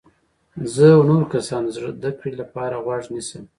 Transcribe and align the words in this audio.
زه 0.73 0.87
و 0.97 1.01
نورو 1.09 1.29
کسانو 1.33 1.69
ته 1.73 1.73
د 1.73 1.75
زده 1.97 2.11
کړي 2.19 2.33
لپاره 2.41 2.75
غوږ 2.85 3.03
نیسم. 3.13 3.43